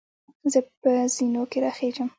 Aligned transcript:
زۀ 0.51 0.59
په 0.81 0.91
زینو 1.13 1.43
کې 1.51 1.57
راخېږم. 1.63 2.09